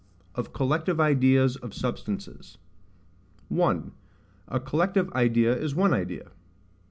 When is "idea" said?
5.13-5.55, 5.93-6.31